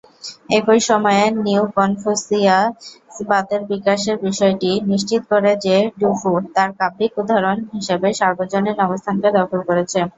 [0.57, 8.77] একই সময়ে, নিও-কনফুসিয়াসবাদের বিকাশের বিষয়টি নিশ্চিত করে যে ডু ফু তার কাব্যিক উদাহরণ হিসাবে সর্বজনীন
[8.85, 9.99] অবস্থানকে দখল করেছে।